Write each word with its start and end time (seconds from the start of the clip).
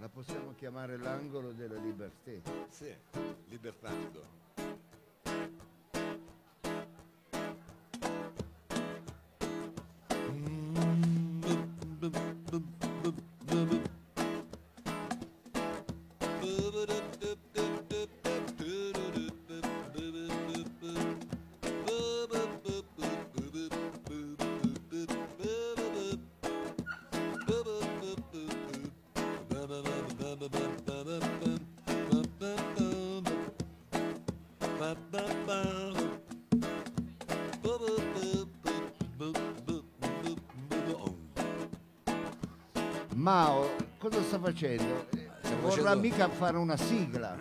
La 0.00 0.08
possiamo 0.08 0.54
chiamare 0.54 0.96
l'angolo 0.96 1.52
della 1.52 1.78
libertà. 1.78 2.30
Sì, 2.70 2.90
libertando. 3.48 4.39
Mao, 43.30 43.70
cosa 43.98 44.20
sta 44.24 44.40
facendo? 44.40 45.06
Stiamo 45.40 45.60
Vorrà 45.68 45.70
facendo- 45.82 46.00
mica 46.00 46.28
fare 46.30 46.56
una 46.56 46.76
sigla. 46.76 47.36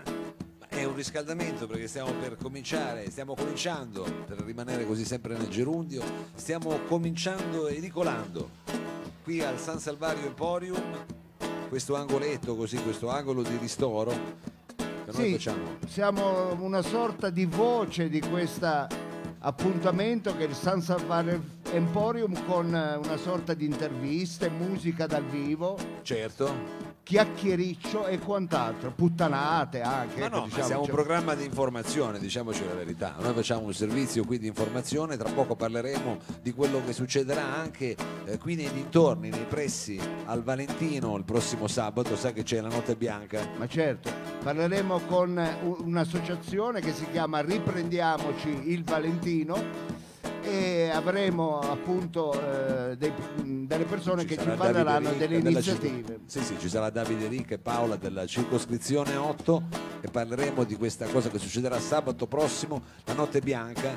È 0.67 0.84
un 0.84 0.93
riscaldamento 0.93 1.65
perché 1.65 1.88
stiamo 1.88 2.12
per 2.12 2.38
cominciare, 2.38 3.09
stiamo 3.09 3.34
cominciando, 3.34 4.03
per 4.27 4.38
rimanere 4.43 4.85
così 4.85 5.03
sempre 5.03 5.35
nel 5.35 5.48
gerundio, 5.48 6.03
stiamo 6.35 6.77
cominciando 6.88 7.67
edicolando 7.67 8.52
qui 9.23 9.41
al 9.41 9.57
San 9.59 9.79
Salvario 9.79 10.27
Emporium, 10.27 10.79
questo 11.70 11.95
angoletto 11.95 12.55
così, 12.55 12.77
questo 12.84 13.09
angolo 13.09 13.41
di 13.41 13.57
ristoro 13.57 14.12
che 14.76 15.12
noi 15.12 15.26
Sì, 15.26 15.32
facciamo. 15.32 15.77
siamo 15.87 16.54
una 16.63 16.84
sorta 16.84 17.32
di 17.32 17.45
voce 17.45 18.10
di 18.10 18.20
questo 18.21 18.85
appuntamento 19.40 20.37
che 20.37 20.43
il 20.43 20.54
San 20.54 20.84
Salvare 20.84 21.57
Emporium 21.71 22.45
con 22.45 22.73
eh, 22.75 22.95
una 22.95 23.17
sorta 23.17 23.53
di 23.53 23.65
interviste, 23.65 24.49
musica 24.49 25.05
dal 25.05 25.23
vivo, 25.23 25.77
Certo, 26.01 26.51
chiacchiericcio 27.03 28.07
e 28.07 28.17
quant'altro, 28.17 28.91
puttanate 28.91 29.81
anche. 29.81 30.20
ma 30.20 30.27
no, 30.29 30.39
ma 30.39 30.45
diciamo, 30.45 30.65
siamo 30.65 30.81
un 30.81 30.87
programma 30.87 31.35
di 31.35 31.45
informazione, 31.45 32.17
diciamoci 32.17 32.65
la 32.65 32.73
verità. 32.73 33.15
Noi 33.20 33.34
facciamo 33.34 33.65
un 33.65 33.73
servizio 33.73 34.26
qui 34.26 34.39
di 34.39 34.48
informazione, 34.48 35.15
tra 35.15 35.29
poco 35.29 35.55
parleremo 35.55 36.17
di 36.41 36.53
quello 36.53 36.81
che 36.84 36.93
succederà 36.93 37.43
anche 37.43 37.95
eh, 38.26 38.37
qui 38.39 38.55
nei 38.55 38.71
dintorni, 38.71 39.29
nei 39.29 39.45
pressi 39.45 39.99
al 40.26 40.41
Valentino 40.41 41.15
il 41.17 41.23
prossimo 41.23 41.67
sabato, 41.67 42.15
sa 42.15 42.31
che 42.31 42.41
c'è 42.41 42.61
la 42.61 42.70
notte 42.70 42.95
bianca. 42.95 43.48
Ma 43.57 43.67
certo, 43.67 44.11
parleremo 44.43 45.01
con 45.07 45.37
eh, 45.37 45.57
un'associazione 45.61 46.81
che 46.81 46.93
si 46.93 47.05
chiama 47.11 47.41
Riprendiamoci 47.41 48.71
il 48.71 48.83
Valentino 48.83 49.98
e 50.41 50.90
avremo 50.93 51.59
appunto 51.59 52.34
eh, 52.34 52.95
dei- 52.98 53.13
delle 53.68 53.85
persone 53.85 54.26
che 54.26 54.37
ci 54.37 54.48
parleranno 54.49 55.12
delle 55.13 55.37
iniziative. 55.37 56.20
Sì, 56.26 56.41
sì, 56.43 56.55
ci 56.59 56.70
sarà 56.70 56.90
Davide 56.90 57.27
Ricca 57.27 57.55
e 57.55 57.59
Paola 57.59 57.95
della 57.95 58.26
circoscrizione 58.26 59.15
8 59.15 59.63
e 60.01 60.07
parleremo 60.10 60.63
di 60.63 60.76
questa 60.76 61.05
cosa 61.07 61.29
che 61.29 61.40
succederà 61.40 61.79
sabato 61.79 62.27
prossimo, 62.27 62.82
la 63.05 63.13
notte 63.13 63.40
bianca, 63.41 63.90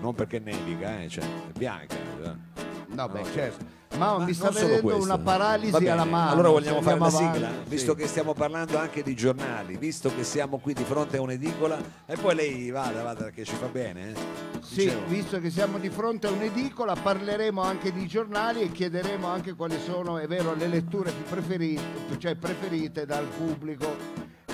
non 0.00 0.14
perché 0.14 0.38
nevica, 0.38 1.00
eh, 1.00 1.08
cioè, 1.08 1.24
è 1.24 1.56
bianca. 1.56 1.94
eh. 1.94 2.64
No, 2.88 3.08
beh, 3.08 3.18
No, 3.20 3.26
certo. 3.32 3.74
Ma, 3.96 4.18
Ma 4.18 4.24
mi 4.24 4.34
sta 4.34 4.50
vedendo 4.50 4.80
questo. 4.82 5.02
una 5.02 5.16
paralisi 5.18 5.88
alla 5.88 6.04
mano. 6.04 6.32
Allora 6.32 6.48
vogliamo 6.50 6.82
fare 6.82 6.98
la 6.98 7.08
sigla, 7.08 7.48
avanti, 7.48 7.68
visto 7.70 7.92
sì. 7.92 8.02
che 8.02 8.06
stiamo 8.08 8.34
parlando 8.34 8.76
anche 8.76 9.02
di 9.02 9.14
giornali, 9.14 9.76
visto 9.78 10.14
che 10.14 10.22
siamo 10.22 10.58
qui 10.58 10.74
di 10.74 10.84
fronte 10.84 11.16
a 11.16 11.22
un'edicola 11.22 11.78
e 12.04 12.16
poi 12.16 12.34
lei 12.34 12.70
vada, 12.70 13.02
vada 13.02 13.30
che 13.30 13.44
ci 13.44 13.54
fa 13.54 13.66
bene. 13.66 14.10
eh. 14.10 14.45
Sì, 14.62 14.84
Dicevo, 14.84 15.06
visto 15.06 15.40
che 15.40 15.50
siamo 15.50 15.78
di 15.78 15.88
fronte 15.90 16.26
a 16.26 16.30
un'edicola, 16.30 16.94
parleremo 16.94 17.60
anche 17.62 17.92
di 17.92 18.06
giornali 18.06 18.60
e 18.62 18.72
chiederemo 18.72 19.26
anche 19.26 19.54
quali 19.54 19.78
sono, 19.84 20.18
è 20.18 20.26
vero, 20.26 20.54
le 20.54 20.66
letture 20.66 21.12
più 21.12 21.24
preferite, 21.24 21.82
cioè 22.18 22.34
preferite 22.34 23.06
dal 23.06 23.24
pubblico, 23.26 23.94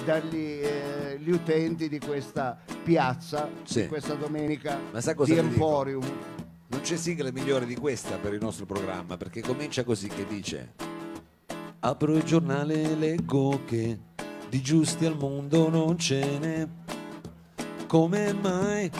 dagli 0.04 0.34
eh, 0.62 1.18
utenti 1.26 1.88
di 1.88 1.98
questa 1.98 2.58
piazza, 2.82 3.48
Sì. 3.64 3.82
di 3.82 3.88
questa 3.88 4.14
domenica 4.14 4.78
Ma 4.92 5.00
sa 5.00 5.14
cosa 5.14 5.32
di 5.32 5.40
ti 5.40 5.48
dico? 5.48 5.54
Emporium. 5.64 6.12
Non 6.68 6.80
c'è 6.80 6.96
sigla 6.96 7.30
migliore 7.30 7.66
di 7.66 7.76
questa 7.76 8.16
per 8.16 8.32
il 8.32 8.40
nostro 8.40 8.64
programma 8.66 9.16
perché 9.16 9.42
comincia 9.42 9.84
così 9.84 10.08
che 10.08 10.26
dice 10.26 10.72
Apro 11.80 12.16
il 12.16 12.22
giornale 12.22 12.80
e 12.82 12.96
leggo 12.96 13.60
che 13.66 13.98
di 14.48 14.60
giusti 14.62 15.04
al 15.04 15.16
mondo 15.18 15.68
non 15.68 15.98
ce 15.98 16.38
n'è 16.38 16.66
Come 17.86 18.32
mai 18.32 18.90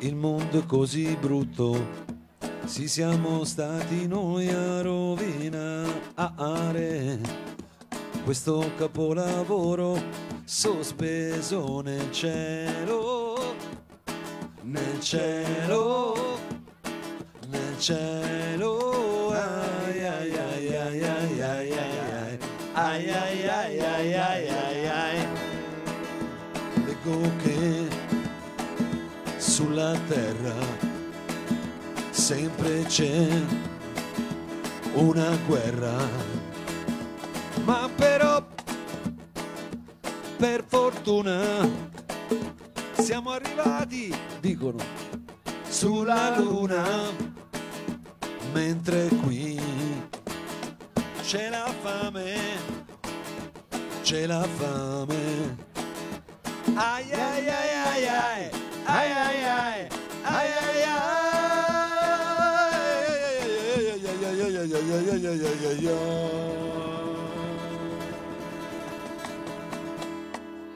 il 0.00 0.14
mondo 0.14 0.58
è 0.60 0.66
così 0.66 1.16
brutto? 1.18 2.08
Sì 2.64 2.88
siamo 2.88 3.44
stati 3.44 4.06
noi 4.06 4.48
a 4.48 4.82
rovinare 4.82 5.88
questo 8.24 8.70
capolavoro 8.76 10.00
sospeso 10.44 11.80
nel 11.80 12.12
cielo 12.12 13.30
nel 14.70 15.00
cielo, 15.00 16.14
nel 17.48 17.78
cielo, 17.78 18.79
sulla 29.80 29.98
terra 30.08 30.54
sempre 32.10 32.82
c'è 32.82 33.28
una 34.92 35.34
guerra 35.46 35.96
ma 37.64 37.88
però 37.96 38.46
per 40.36 40.64
fortuna 40.66 41.66
siamo 42.98 43.30
arrivati, 43.30 44.14
dicono, 44.40 44.78
sulla 45.68 46.38
luna, 46.38 46.84
mentre 48.52 49.08
qui 49.22 49.58
c'è 51.22 51.48
la 51.48 51.72
fame, 51.82 52.34
c'è 54.02 54.26
la 54.26 54.46
fame. 54.56 55.68
Ai 56.74 57.12
ai 57.12 57.48
ai 57.48 57.74
ai 57.84 58.06
ai, 58.06 58.69
ai 58.90 59.10
ai 59.12 59.44
ai, 59.44 59.88
ai 60.22 60.50
ai 60.52 60.82
ai. 60.84 61.00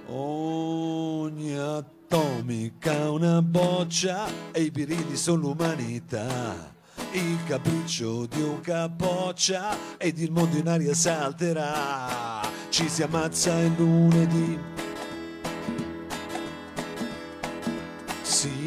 Ogni 0.07 1.57
atomica 1.57 3.11
una 3.11 3.43
boccia 3.43 4.27
e 4.53 4.63
i 4.63 4.71
piridi 4.71 5.17
sono 5.17 5.49
l'umanità. 5.49 6.73
Il 7.11 7.39
capriccio 7.47 8.27
di 8.27 8.41
un 8.43 8.61
capoccia 8.61 9.77
ed 9.99 10.19
il 10.19 10.31
mondo 10.31 10.57
in 10.57 10.69
aria 10.69 10.95
salterà. 10.95 12.43
Ci 12.69 12.89
si 12.89 13.03
ammazza 13.03 13.59
il 13.59 13.73
lunedì. 13.77 14.84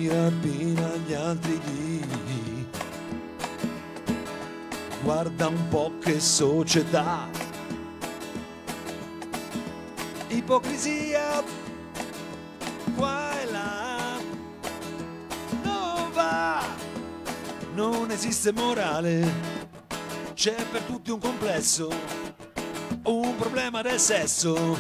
Si 0.08 0.14
rapina 0.14 0.88
gli 1.06 1.14
altri 1.14 1.60
dì. 1.60 2.66
Guarda 5.04 5.48
un 5.48 5.68
po' 5.68 5.92
che 6.00 6.22
società. 6.22 7.28
Ipocrisia 10.30 11.44
qua 12.96 13.42
e 13.42 13.52
là. 13.52 14.18
Non 15.64 16.12
va. 16.14 16.64
Non 17.74 18.10
esiste 18.10 18.54
morale. 18.54 19.30
C'è 20.34 20.56
per 20.72 20.84
tutti 20.84 21.12
un 21.12 21.20
complesso. 21.20 21.90
Un 23.04 23.36
problema 23.36 23.82
del 23.82 24.00
sesso. 24.00 24.78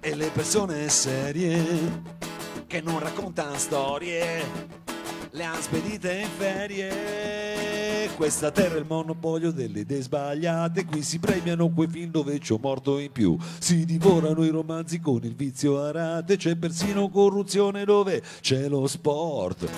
E 0.00 0.14
le 0.14 0.30
persone 0.30 0.88
serie 0.88 2.19
che 2.70 2.80
non 2.80 3.00
raccontano 3.00 3.58
storie. 3.58 4.44
Le 5.30 5.44
han 5.44 5.60
spedite 5.60 6.12
in 6.12 6.28
ferie. 6.28 8.08
Questa 8.14 8.52
terra 8.52 8.76
è 8.76 8.78
il 8.78 8.84
monopolio 8.86 9.50
delle 9.50 9.80
idee 9.80 10.00
sbagliate. 10.00 10.84
Qui 10.84 11.02
si 11.02 11.18
premiano 11.18 11.68
quei 11.70 11.88
film 11.88 12.12
dove 12.12 12.38
un 12.48 12.58
morto 12.60 13.00
in 13.00 13.10
più. 13.10 13.36
Si 13.58 13.84
divorano 13.84 14.44
i 14.44 14.50
romanzi 14.50 15.00
con 15.00 15.18
il 15.24 15.34
vizio 15.34 15.82
a 15.82 15.90
rate 15.90 16.36
c'è 16.36 16.54
persino 16.54 17.08
corruzione 17.08 17.84
dove 17.84 18.22
c'è 18.40 18.68
lo 18.68 18.86
sport. 18.86 19.68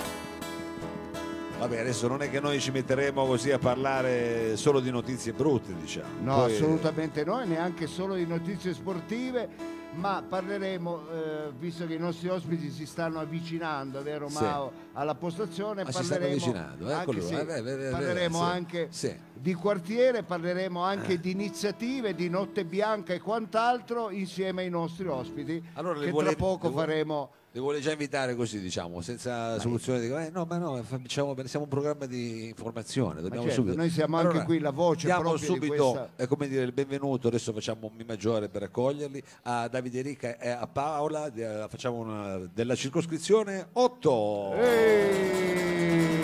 Vabbè, 1.61 1.79
adesso 1.79 2.09
non 2.09 2.21
è 2.21 2.29
che 2.29 2.41
noi 2.41 2.61
ci 2.61 2.73
metteremo 2.73 3.25
così 3.25 3.53
a 3.53 3.59
parlare 3.59 4.55
solo 4.59 4.81
di 4.81 4.91
notizie 4.91 5.33
brutte, 5.33 5.75
diciamo. 5.75 6.21
No, 6.21 6.35
Poi- 6.43 6.55
assolutamente 6.55 7.25
no, 7.25 7.41
e 7.41 7.47
neanche 7.47 7.87
solo 7.87 8.17
di 8.17 8.27
notizie 8.27 8.75
sportive, 8.75 9.81
ma 9.95 10.25
parleremo, 10.27 11.01
eh, 11.11 11.53
visto 11.59 11.87
che 11.87 11.95
i 11.95 11.99
nostri 11.99 12.29
ospiti 12.29 12.71
si 12.71 12.87
stanno 12.87 13.21
avvicinando, 13.21 14.03
vero 14.03 14.29
Sì. 14.29 14.43
Mao, 14.43 14.73
alla 14.93 15.15
postazione, 15.15 15.83
Ah, 15.83 15.93
si 15.93 16.03
stanno 16.05 16.21
parleremo, 16.21 16.93
anche, 16.95 17.21
sì, 17.21 17.35
eh, 17.35 17.45
beh, 17.45 17.91
parleremo 17.91 18.39
sì. 18.39 18.43
anche 18.45 18.87
Sì. 18.91 19.15
di 19.33 19.55
quartiere, 19.55 20.23
parleremo 20.23 20.81
anche 20.83 21.21
di 21.21 21.31
iniziative, 21.31 22.15
di 22.15 22.29
Notte 22.29 22.65
Bianca 22.65 23.13
e 23.13 23.21
quant'altro 23.21 24.11
insieme 24.11 24.63
ai 24.63 24.71
nostri 24.71 25.07
ospiti, 25.09 25.63
Allora, 25.75 26.01
che 26.01 26.11
vuole- 26.11 26.29
tra 26.29 26.37
poco 26.37 26.71
faremo... 26.71 27.31
Le 27.55 27.61
vuole 27.61 27.81
già 27.81 27.91
invitare 27.91 28.35
così, 28.35 28.61
diciamo, 28.61 29.03
senza 29.03 29.59
soluzione 29.59 30.01
di 30.01 30.07
eh, 30.07 30.31
no, 30.31 30.47
ma 30.49 30.57
no, 30.57 30.83
facciamo, 30.83 31.37
siamo 31.45 31.67
un 31.67 31.71
programma 31.71 32.07
di 32.07 32.47
informazione, 32.47 33.21
dobbiamo 33.21 33.45
certo, 33.45 33.61
subito. 33.61 33.77
noi 33.77 33.91
siamo 33.91 34.17
anche 34.17 34.43
qui 34.45 34.59
la 34.59 34.71
voce 34.71 35.05
diamo 35.05 35.21
proprio 35.21 35.41
di 35.41 35.55
subito, 35.55 35.91
questa- 35.91 36.11
è 36.17 36.27
come 36.27 36.49
dire, 36.49 36.63
il 36.63 36.73
benvenuto, 36.73 37.29
adesso 37.29 37.53
facciamo 37.53 37.89
un 37.89 37.93
mi 37.95 38.05
maggiore 38.05 38.49
per 38.49 38.63
accoglierli, 38.63 39.23
a 39.43 39.69
Davide 39.69 40.01
Rica 40.01 40.39
e 40.39 40.49
a 40.49 40.67
Paola, 40.67 41.31
eh, 41.31 41.67
facciamo 41.69 41.99
una, 41.99 42.39
della 42.55 42.75
circoscrizione 42.75 43.69
8. 43.75 44.53
Eeeh! 44.55 46.22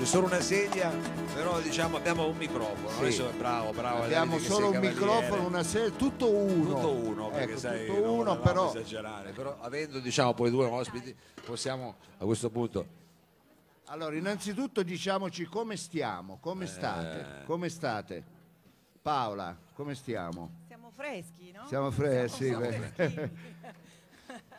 C'è 0.00 0.06
solo 0.06 0.28
una 0.28 0.40
sedia, 0.40 0.90
però 1.34 1.60
diciamo 1.60 1.98
abbiamo 1.98 2.26
un 2.26 2.34
microfono. 2.38 2.88
Sì. 2.88 3.00
Adesso 3.00 3.32
bravo, 3.36 3.72
bravo. 3.72 4.04
Abbiamo 4.04 4.38
solo 4.38 4.68
un 4.68 4.72
cavaliere. 4.72 4.98
microfono, 4.98 5.46
una 5.46 5.62
serie, 5.62 5.94
tutto 5.94 6.30
uno. 6.34 6.74
Tutto 6.74 6.90
uno, 6.90 7.28
perché 7.28 7.50
Ecco, 7.50 7.58
sai, 7.60 7.86
tutto 7.86 8.10
uno, 8.10 8.38
però 8.40 8.70
esagerare, 8.70 9.32
però 9.32 9.58
avendo 9.60 9.98
diciamo 9.98 10.32
poi 10.32 10.48
due 10.50 10.64
ospiti 10.64 11.14
possiamo 11.44 11.96
a 12.16 12.24
questo 12.24 12.48
punto 12.48 12.86
Allora, 13.88 14.16
innanzitutto 14.16 14.82
diciamoci 14.82 15.44
come 15.44 15.76
stiamo, 15.76 16.38
come 16.40 16.64
state, 16.66 17.40
Eh. 17.42 17.44
come 17.44 17.68
state? 17.68 18.24
Paola, 19.02 19.54
come 19.74 19.94
stiamo? 19.94 20.60
Siamo 20.66 20.90
freschi, 20.96 21.52
no? 21.52 21.66
Siamo 21.66 21.90
freschi, 21.90 22.44
Siamo 22.44 22.60
beh. 22.60 22.72
freschini. 22.94 23.30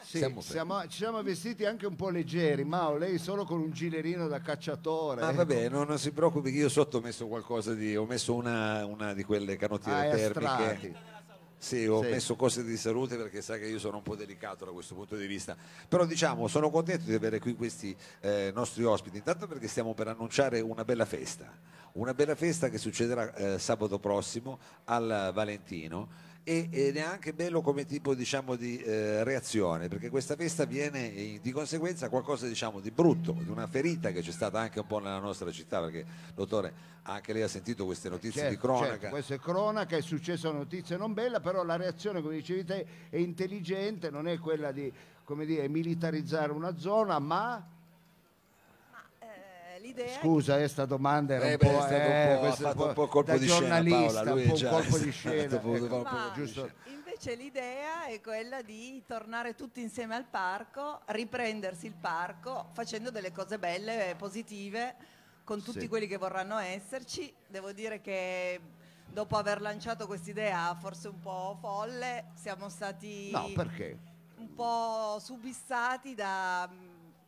Sì, 0.03 0.17
Siamo 0.17 0.41
siamo- 0.41 0.81
ci 0.87 0.97
siamo 0.97 1.21
vestiti 1.23 1.65
anche 1.65 1.85
un 1.85 1.95
po' 1.95 2.09
leggeri, 2.09 2.63
Mao, 2.63 2.97
lei 2.97 3.17
solo 3.17 3.45
con 3.45 3.59
un 3.59 3.71
gilerino 3.71 4.27
da 4.27 4.39
cacciatore. 4.41 5.21
Ma 5.21 5.27
ecco. 5.29 5.37
vabbè, 5.37 5.69
non, 5.69 5.87
non 5.87 5.99
si 5.99 6.11
preoccupi 6.11 6.51
che 6.51 6.57
io 6.57 6.69
sotto 6.69 6.97
ho 6.97 7.01
messo 7.01 7.27
qualcosa 7.27 7.73
di. 7.73 7.95
ho 7.95 8.05
messo 8.05 8.33
una, 8.33 8.85
una 8.85 9.13
di 9.13 9.23
quelle 9.23 9.53
Ah, 9.53 9.57
canottiere 9.57 10.09
è 10.25 10.31
termiche. 10.31 11.09
Sì, 11.57 11.85
ho 11.85 12.01
Sì. 12.01 12.09
messo 12.09 12.35
cose 12.35 12.63
di 12.63 12.75
salute 12.75 13.15
perché 13.17 13.43
sa 13.43 13.55
che 13.59 13.67
io 13.67 13.77
sono 13.77 13.97
un 13.97 14.03
po' 14.03 14.15
delicato 14.15 14.65
da 14.65 14.71
questo 14.71 14.95
punto 14.95 15.15
di 15.15 15.27
vista. 15.27 15.55
Però 15.87 16.05
diciamo, 16.05 16.47
sono 16.47 16.71
contento 16.71 17.05
di 17.05 17.13
avere 17.13 17.39
qui 17.39 17.53
questi 17.53 17.95
eh, 18.21 18.51
nostri 18.55 18.83
ospiti, 18.83 19.17
intanto 19.17 19.45
perché 19.45 19.67
stiamo 19.67 19.93
per 19.93 20.07
annunciare 20.07 20.59
una 20.59 20.83
bella 20.83 21.05
festa. 21.05 21.45
Una 21.93 22.15
bella 22.15 22.33
festa 22.35 22.69
che 22.69 22.79
succederà 22.79 23.35
eh, 23.35 23.59
sabato 23.59 23.99
prossimo 23.99 24.57
al 24.85 25.29
Valentino. 25.33 26.29
E, 26.43 26.69
ed 26.71 26.97
è 26.97 27.01
anche 27.01 27.33
bello 27.33 27.61
come 27.61 27.85
tipo 27.85 28.15
diciamo, 28.15 28.55
di 28.55 28.77
eh, 28.79 29.23
reazione 29.23 29.87
perché 29.89 30.09
questa 30.09 30.35
festa 30.35 30.65
viene 30.65 31.13
eh, 31.13 31.39
di 31.39 31.51
conseguenza 31.51 32.09
qualcosa 32.09 32.47
diciamo, 32.47 32.79
di 32.79 32.89
brutto, 32.89 33.33
di 33.33 33.49
una 33.49 33.67
ferita 33.67 34.11
che 34.11 34.21
c'è 34.21 34.31
stata 34.31 34.59
anche 34.59 34.79
un 34.79 34.87
po' 34.87 34.97
nella 34.97 35.19
nostra 35.19 35.51
città 35.51 35.79
perché 35.81 36.03
dottore 36.33 36.73
anche 37.03 37.33
lei 37.33 37.43
ha 37.43 37.47
sentito 37.47 37.85
queste 37.85 38.09
notizie 38.09 38.41
Certo, 38.41 38.55
di 38.55 38.59
cronaca. 38.59 38.87
certo, 38.89 39.07
questa 39.09 39.33
è 39.35 39.39
cronaca, 39.39 39.95
è 39.97 40.01
successa 40.01 40.49
una 40.49 40.57
notizia 40.59 40.97
non 40.97 41.13
bella, 41.13 41.39
però 41.39 41.63
la 41.63 41.75
reazione, 41.75 42.21
come 42.23 42.35
dicevi 42.35 42.63
te, 42.65 42.85
è 43.09 43.17
intelligente, 43.17 44.09
non 44.09 44.27
è 44.27 44.39
quella 44.39 44.71
di 44.71 44.91
come 45.23 45.45
dire, 45.45 45.67
militarizzare 45.67 46.51
una 46.51 46.75
zona, 46.75 47.19
ma 47.19 47.57
Eh, 47.57 47.79
L'idea 49.81 50.19
scusa, 50.19 50.59
eh, 50.59 50.67
sta 50.67 50.85
domanda 50.85 51.33
era 51.33 51.45
Eh 51.45 51.51
un 51.53 51.57
beh, 51.57 51.65
po', 51.65 51.71
è 51.71 51.81
stato 51.81 51.95
un 51.95 52.25
po'- 52.27 52.31
ha 52.33 52.37
questo 52.37 52.63
fatto 52.63 52.85
un 52.87 52.93
po' 52.93 53.07
colpo 53.07 53.31
da 53.31 53.37
di 53.37 53.47
scena, 53.47 53.59
giornalista, 53.81 54.13
Paola, 54.23 54.31
lui 54.31 54.43
un 54.43 54.49
po' 54.49 54.55
già- 54.55 54.69
un 54.69 54.75
colpo 54.81 54.97
di 54.99 55.11
scena. 55.11 55.55
ecco, 55.55 55.67
un 55.69 55.87
po' 55.87 56.01
Ma 56.03 56.31
giusto. 56.35 56.71
invece 56.85 57.35
l'idea 57.35 58.05
è 58.05 58.21
quella 58.21 58.61
di 58.61 59.03
tornare 59.07 59.55
tutti 59.55 59.81
insieme 59.81 60.13
al 60.15 60.25
parco, 60.25 61.01
riprendersi 61.07 61.87
il 61.87 61.95
parco 61.99 62.69
facendo 62.73 63.09
delle 63.09 63.31
cose 63.31 63.57
belle 63.57 64.09
e 64.11 64.15
positive 64.15 64.95
con 65.43 65.63
tutti 65.63 65.79
Sì. 65.81 65.87
quelli 65.87 66.05
che 66.05 66.17
vorranno 66.17 66.57
esserci. 66.59 67.33
Devo 67.47 67.71
dire 67.71 68.01
che 68.01 68.59
dopo 69.11 69.35
aver 69.35 69.61
lanciato 69.61 70.05
quest'idea 70.05 70.75
forse 70.79 71.07
un 71.07 71.19
po' 71.19 71.57
folle, 71.59 72.25
siamo 72.35 72.69
stati 72.69 73.31
No, 73.31 73.49
perché? 73.55 73.97
un 74.37 74.53
po' 74.53 75.17
subissati 75.19 76.13
da 76.13 76.69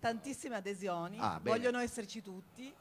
tantissime 0.04 0.58
adesioni, 0.58 1.16
Ah, 1.18 1.40
bene. 1.40 1.56
vogliono 1.58 1.80
esserci 1.80 2.22
tutti. 2.22 2.72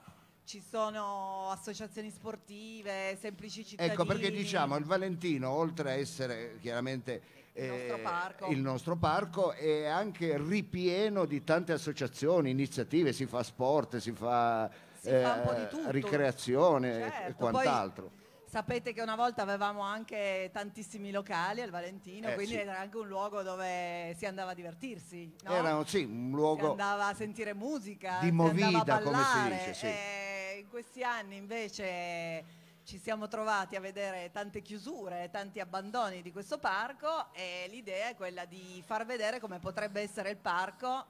Ci 0.44 0.60
sono 0.60 1.50
associazioni 1.50 2.10
sportive, 2.10 3.16
semplici 3.20 3.64
cittadini. 3.64 3.94
Ecco 3.94 4.04
perché 4.04 4.32
diciamo 4.32 4.76
il 4.76 4.84
Valentino, 4.84 5.48
oltre 5.50 5.92
a 5.92 5.94
essere 5.94 6.58
chiaramente 6.60 7.22
Il 7.54 7.68
nostro 7.68 7.98
parco. 8.02 8.46
il 8.48 8.58
nostro 8.58 8.96
parco, 8.96 9.52
è 9.52 9.84
anche 9.86 10.36
ripieno 10.36 11.26
di 11.26 11.44
tante 11.44 11.70
associazioni, 11.72 12.50
iniziative, 12.50 13.12
si 13.12 13.24
fa 13.26 13.44
sport, 13.44 13.98
si 13.98 14.10
fa, 14.10 14.68
Si 14.98 15.10
fa 15.10 15.32
un 15.34 15.42
po' 15.46 15.52
di 15.54 15.62
eh, 15.62 15.68
tutto. 15.68 15.90
ricreazione 15.92 16.88
e- 16.90 17.06
e 17.06 17.10
Certo, 17.10 17.34
quant'altro. 17.36 18.10
Sapete 18.52 18.92
che 18.92 19.00
una 19.00 19.16
volta 19.16 19.40
avevamo 19.40 19.80
anche 19.80 20.50
tantissimi 20.52 21.10
locali 21.10 21.62
al 21.62 21.70
Valentino, 21.70 22.28
Eh, 22.28 22.34
quindi 22.34 22.52
sì. 22.52 22.60
era 22.60 22.78
anche 22.80 22.98
un 22.98 23.08
luogo 23.08 23.40
dove 23.40 24.14
si 24.18 24.26
andava 24.26 24.50
a 24.50 24.54
divertirsi. 24.54 25.34
no? 25.44 25.54
Era 25.54 25.82
sì, 25.86 26.02
un 26.02 26.28
Si 26.28 26.30
luogo 26.36 26.70
andava 26.72 27.06
a 27.06 27.14
sentire 27.14 27.54
musica, 27.54 28.18
di 28.20 28.26
si 28.26 28.32
andava 28.38 28.50
a 28.50 28.52
movida, 28.52 29.00
come 29.00 29.16
si 29.16 29.22
ballare. 29.22 29.56
dice, 29.56 29.72
sì. 29.74 29.86
E 29.86 30.58
in 30.60 30.68
questi 30.68 31.02
anni 31.02 31.36
invece 31.36 32.44
ci 32.84 32.98
siamo 32.98 33.26
trovati 33.26 33.74
a 33.74 33.80
vedere 33.80 34.30
tante 34.30 34.60
chiusure, 34.60 35.30
tanti 35.32 35.58
abbandoni 35.58 36.20
di 36.20 36.30
questo 36.30 36.58
parco 36.58 37.32
e 37.32 37.68
l'idea 37.70 38.08
è 38.10 38.14
quella 38.14 38.44
di 38.44 38.82
far 38.84 39.06
vedere 39.06 39.40
come 39.40 39.60
potrebbe 39.60 40.02
essere 40.02 40.28
il 40.28 40.36
parco 40.36 41.06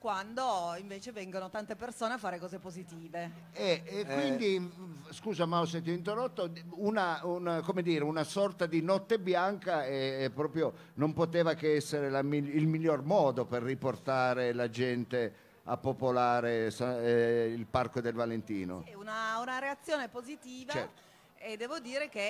quando 0.00 0.74
invece 0.78 1.12
vengono 1.12 1.50
tante 1.50 1.76
persone 1.76 2.14
a 2.14 2.18
fare 2.18 2.38
cose 2.38 2.58
positive. 2.58 3.48
E, 3.52 3.82
e 3.84 4.06
quindi, 4.06 4.58
mh, 4.58 5.12
scusa 5.12 5.44
Mao 5.44 5.66
se 5.66 5.82
ti 5.82 5.90
ho 5.90 5.92
interrotto, 5.92 6.50
una, 6.70 7.20
una- 7.24 7.60
come 7.60 7.82
dire, 7.82 8.02
una 8.02 8.24
sorta 8.24 8.64
di 8.64 8.80
notte 8.80 9.18
bianca 9.18 9.84
è, 9.84 10.20
è 10.24 10.30
proprio, 10.30 10.72
non 10.94 11.12
poteva 11.12 11.52
che 11.52 11.74
essere 11.74 12.08
la 12.08 12.20
il 12.20 12.66
miglior 12.66 13.02
modo 13.02 13.44
per 13.44 13.62
riportare 13.62 14.54
la 14.54 14.70
gente 14.70 15.34
a 15.64 15.76
popolare 15.76 16.74
eh, 16.74 17.52
il 17.54 17.66
Parco 17.66 18.00
del 18.00 18.14
Valentino. 18.14 18.82
Sì, 18.86 18.94
Una, 18.94 19.38
una 19.38 19.58
reazione 19.58 20.08
positiva 20.08 20.72
Certo. 20.72 21.08
E 21.42 21.56
devo 21.56 21.78
dire 21.80 22.10
che 22.10 22.20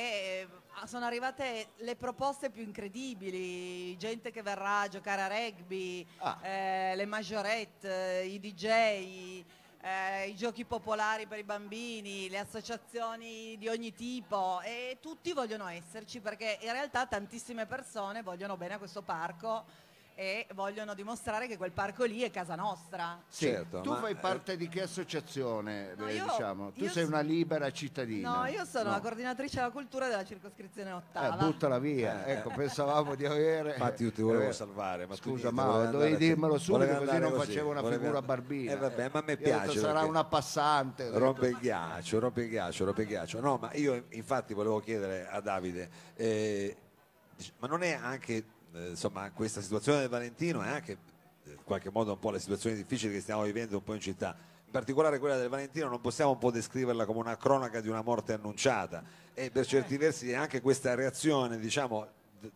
eh, 0.42 0.48
sono 0.86 1.04
arrivate 1.04 1.70
le 1.78 1.96
proposte 1.96 2.48
più 2.48 2.62
incredibili, 2.62 3.96
gente 3.96 4.30
che 4.30 4.40
verrà 4.40 4.82
a 4.82 4.88
giocare 4.88 5.22
a 5.22 5.26
rugby, 5.26 6.06
Ah. 6.18 6.38
eh, 6.42 6.94
le 6.94 7.06
majorette, 7.06 8.20
eh, 8.20 8.26
i 8.26 8.38
DJ, 8.38 9.44
eh, 9.82 10.28
i 10.28 10.36
giochi 10.36 10.64
popolari 10.64 11.26
per 11.26 11.38
i 11.38 11.42
bambini, 11.42 12.28
le 12.28 12.38
associazioni 12.38 13.56
di 13.58 13.66
ogni 13.66 13.92
tipo 13.94 14.60
e 14.60 14.98
tutti 15.00 15.32
vogliono 15.32 15.66
esserci 15.66 16.20
perché 16.20 16.58
in 16.60 16.70
realtà 16.70 17.04
tantissime 17.06 17.66
persone 17.66 18.22
vogliono 18.22 18.56
bene 18.56 18.74
a 18.74 18.78
questo 18.78 19.02
parco 19.02 19.64
e 20.20 20.46
vogliono 20.52 20.92
dimostrare 20.92 21.46
che 21.46 21.56
quel 21.56 21.70
parco 21.72 22.04
lì 22.04 22.20
è 22.20 22.30
casa 22.30 22.54
nostra. 22.54 23.22
Sì, 23.26 23.46
Certo, 23.46 23.80
tu 23.80 23.88
ma, 23.92 23.96
fai 24.00 24.12
eh, 24.12 24.16
parte 24.16 24.54
di 24.58 24.68
che 24.68 24.82
associazione? 24.82 25.94
No, 25.96 26.06
eh, 26.08 26.16
io- 26.16 26.24
diciamo? 26.24 26.72
Tu 26.72 26.86
sei 26.88 27.04
una 27.04 27.20
libera 27.20 27.70
cittadina. 27.72 28.40
No, 28.40 28.44
io 28.44 28.66
sono 28.66 28.84
No. 28.84 28.96
la 28.96 29.00
coordinatrice 29.00 29.56
della 29.56 29.70
cultura 29.70 30.08
della 30.08 30.22
circoscrizione 30.26 30.90
Eh, 30.90 30.92
ottava. 30.92 31.36
buttala 31.36 31.78
via, 31.78 32.26
Eh. 32.26 32.32
ecco, 32.32 32.50
pensavamo 32.50 33.14
di 33.14 33.24
avere... 33.24 33.70
Infatti 33.70 34.02
io 34.02 34.12
ti 34.12 34.20
volevo 34.20 34.48
eh, 34.50 34.52
salvare, 34.52 35.06
ma 35.06 35.14
Scusa, 35.16 35.50
ma 35.52 35.86
dovevi 35.86 36.18
dirmelo 36.18 36.58
subito 36.58 36.98
così 36.98 37.18
non 37.18 37.30
così, 37.32 37.46
facevo 37.46 37.70
una 37.70 37.80
figura 37.82 37.96
andare- 38.18 38.26
barbina. 38.26 38.72
Eh 38.72 38.76
vabbè, 38.76 39.10
ma 39.14 39.20
a 39.20 39.22
me 39.24 39.36
piace. 39.38 39.66
detto, 39.68 39.78
sarà 39.80 40.04
una 40.04 40.24
passante. 40.24 41.04
detto. 41.04 41.18
Rompe 41.18 41.46
il 41.48 41.56
ghiaccio, 41.58 42.18
rompe 42.18 42.42
il 42.42 42.50
ghiaccio, 42.50 42.84
rompe 42.84 43.00
il 43.02 43.08
ghiaccio. 43.08 43.40
No, 43.40 43.56
ma 43.56 43.72
io 43.72 44.04
infatti 44.10 44.52
volevo 44.52 44.80
chiedere 44.80 45.26
a 45.26 45.40
Davide, 45.40 45.88
eh, 46.14 46.76
ma 47.60 47.68
non 47.68 47.82
è 47.82 47.92
anche, 47.92 48.34
eh, 48.34 48.44
insomma, 48.72 49.30
questa 49.30 49.60
situazione 49.60 50.00
del 50.00 50.08
Valentino 50.08 50.62
è 50.62 50.68
anche 50.68 50.98
eh, 51.44 51.50
in 51.52 51.64
qualche 51.64 51.90
modo 51.90 52.12
un 52.12 52.18
po' 52.18 52.30
la 52.30 52.38
situazione 52.38 52.76
difficile 52.76 53.12
che 53.12 53.20
stiamo 53.20 53.42
vivendo 53.42 53.76
un 53.76 53.82
po' 53.82 53.94
in 53.94 54.00
città. 54.00 54.36
In 54.64 54.70
particolare 54.70 55.18
quella 55.18 55.36
del 55.36 55.48
Valentino 55.48 55.88
non 55.88 56.00
possiamo 56.00 56.30
un 56.30 56.38
po' 56.38 56.50
descriverla 56.50 57.04
come 57.04 57.18
una 57.18 57.36
cronaca 57.36 57.80
di 57.80 57.88
una 57.88 58.02
morte 58.02 58.34
annunciata 58.34 59.02
e 59.34 59.50
per 59.50 59.66
certi 59.66 59.96
versi 59.96 60.32
anche 60.32 60.60
questa 60.60 60.94
reazione, 60.94 61.58
diciamo, 61.58 62.06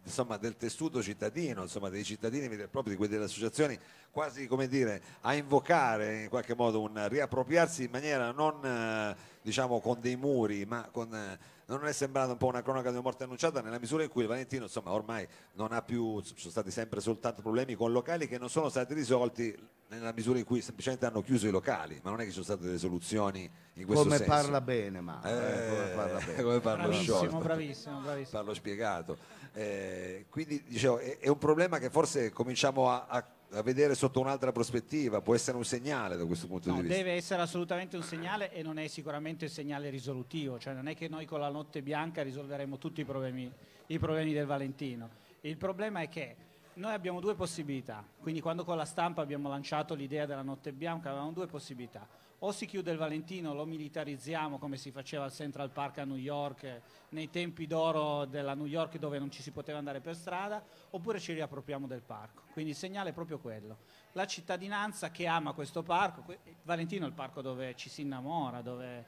insomma, 0.05 0.37
del 0.37 0.57
tessuto 0.57 1.03
cittadino, 1.03 1.63
insomma, 1.63 1.89
dei 1.89 2.05
cittadini 2.05 2.47
veri 2.49 2.63
e 2.63 2.69
propri, 2.69 2.93
di 2.93 2.97
quelle 2.97 3.13
delle 3.13 3.25
associazioni, 3.25 3.79
quasi 4.11 4.47
come 4.47 4.69
dire, 4.69 5.03
a 5.23 5.35
invocare 5.35 6.23
in 6.23 6.29
qualche 6.29 6.55
modo 6.55 6.81
un 6.81 7.09
riappropriarsi 7.09 7.85
in 7.85 7.91
maniera 7.91 8.31
non, 8.31 8.65
eh, 8.65 9.17
diciamo 9.43 9.81
con 9.81 10.01
dei 10.01 10.17
muri, 10.17 10.65
ma 10.65 10.89
con, 10.91 11.13
eh, 11.13 11.39
non 11.67 11.87
è 11.87 11.93
sembrata 11.93 12.33
un 12.33 12.39
po' 12.39 12.47
una 12.49 12.63
cronaca 12.63 12.89
di 12.89 12.95
una 12.95 13.03
morte 13.03 13.25
annunciata 13.25 13.61
nella 13.63 13.79
misura 13.79 14.03
in 14.03 14.09
cui 14.11 14.23
il 14.23 14.29
Valentino 14.29 14.65
insomma 14.65 14.91
ormai 14.93 15.27
non 15.55 15.73
ha 15.73 15.81
più, 15.83 16.21
sono 16.23 16.51
stati 16.51 16.71
sempre 16.71 17.01
soltanto 17.01 17.41
problemi 17.43 17.75
con 17.75 17.91
locali 17.93 18.29
che 18.29 18.39
non 18.39 18.51
sono 18.51 18.69
stati 18.69 18.93
risolti 18.95 19.57
nella 19.89 20.13
misura 20.13 20.39
in 20.39 20.45
cui 20.45 20.61
semplicemente 20.61 21.07
hanno 21.07 21.23
chiuso 21.23 21.47
i 21.47 21.51
locali, 21.51 22.01
ma 22.03 22.11
non 22.11 22.21
è 22.21 22.25
che 22.25 22.29
ci 22.31 22.35
sono 22.43 22.45
state 22.45 22.63
delle 22.65 22.79
soluzioni 22.79 23.49
in 23.75 23.87
questo 23.87 24.05
Come 24.05 24.17
senso. 24.17 24.33
parla 24.33 24.61
bene, 24.61 25.01
ma 25.01 25.21
Eh, 25.23 25.69
come 25.69 25.93
parla 25.95 26.19
bene. 26.19 26.43
come 26.43 26.61
parlo 26.61 26.83
Bravissimo, 26.89 27.17
sciolto. 27.17 27.39
bravissimo, 27.39 28.01
bravissimo. 28.01 28.39
Parlo 28.39 28.55
spiegato. 28.55 29.19
Eh, 29.53 30.27
quindi 30.31 30.63
dicevo, 30.67 30.99
è, 30.99 31.19
è 31.19 31.29
un 31.29 31.39
problema 31.39 31.79
che 31.79 31.91
forse 31.91 32.31
cominciamo 32.33 32.91
a, 32.91 33.07
a- 33.09 33.27
a 33.55 33.63
vedere 33.63 33.95
sotto 33.95 34.21
un'altra 34.21 34.53
prospettiva, 34.53 35.21
può 35.21 35.35
essere 35.35 35.57
un 35.57 35.65
segnale 35.65 36.17
da 36.17 36.25
questo 36.27 36.47
punto 36.47 36.69
No, 36.69 36.77
di 36.77 36.83
vista. 36.83 36.97
deve 36.97 37.13
essere 37.13 37.43
assolutamente 37.43 37.97
un 37.97 38.03
segnale 38.03 38.53
e 38.53 38.63
non 38.63 38.79
è 38.79 38.87
sicuramente 38.89 39.45
il 39.47 39.51
segnale 39.51 39.91
risolutivo, 39.91 40.59
cioè 40.59 40.75
non 40.75 40.89
è 40.89 40.95
che 40.95 41.09
noi 41.09 41.25
con 41.27 41.41
la 41.41 41.49
notte 41.49 41.83
bianca 41.83 42.23
risolveremo 42.23 42.79
tutti 42.79 43.01
i 43.01 43.05
problemi, 43.05 43.51
i 43.87 43.99
problemi 43.99 44.33
del 44.33 44.47
Valentino. 44.47 45.09
Il 45.43 45.57
problema 45.57 46.01
è 46.01 46.09
che 46.09 46.37
noi 46.75 46.93
abbiamo 46.93 47.21
due 47.21 47.35
possibilità, 47.35 48.05
quindi 48.21 48.41
quando 48.41 48.65
con 48.65 48.77
la 48.77 48.85
stampa 48.85 49.23
abbiamo 49.23 49.49
lanciato 49.49 49.95
l'idea 49.95 50.27
della 50.27 50.43
notte 50.43 50.73
bianca 50.73 51.11
avevamo 51.11 51.31
due 51.33 51.47
possibilità. 51.47 52.07
O 52.47 52.53
si 52.53 52.67
chiude 52.67 52.91
il 52.93 52.99
Valentino, 52.99 53.55
lo 53.55 53.65
militarizziamo 53.65 54.59
come 54.59 54.77
si 54.77 54.91
faceva 54.91 55.25
al 55.25 55.33
Central 55.33 55.71
Park 55.71 55.97
a 55.97 56.05
New 56.05 56.19
York 56.19 56.63
eh, 56.65 56.83
nei 57.11 57.31
tempi 57.31 57.67
d'oro 57.67 58.27
della 58.27 58.53
New 58.53 58.67
York 58.67 58.99
dove 58.99 59.19
non 59.19 59.31
ci 59.31 59.41
si 59.41 59.51
poteva 59.51 59.79
andare 59.79 60.01
per 60.03 60.15
strada, 60.15 60.63
oppure 60.91 61.19
ci 61.21 61.33
riappropriamo 61.33 61.87
del 61.87 62.03
parco. 62.03 62.43
Quindi 62.53 62.73
il 62.73 62.77
segnale 62.77 63.11
è 63.11 63.13
proprio 63.15 63.39
quello. 63.39 63.79
La 64.13 64.27
cittadinanza 64.27 65.11
che 65.11 65.27
ama 65.27 65.55
questo 65.55 65.83
parco, 65.83 66.23
Valentino 66.65 67.07
è 67.07 67.09
il 67.09 67.15
parco 67.15 67.41
dove 67.41 67.75
ci 67.77 67.89
si 67.89 68.03
innamora, 68.03 68.61
dove 68.61 69.07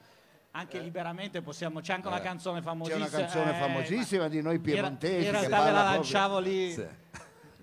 anche 0.53 0.79
liberamente 0.81 1.43
possiamo, 1.43 1.81
c'è 1.81 1.93
anche 1.93 2.07
una 2.07 2.21
Eh. 2.21 2.23
canzone 2.23 2.61
C'è 2.61 2.65
famosissima. 2.65 3.05
una 3.07 3.19
canzone 3.19 3.51
eh, 3.51 3.61
famosissima 3.61 4.29
di 4.29 4.41
noi 4.41 4.59
piemontesi 4.61 5.27
In 5.27 5.31
realtà 5.33 5.63
ve 5.63 5.71
la 5.73 5.83
lanciavo 5.83 6.39
lì. 6.39 6.73
Sì. 6.73 6.87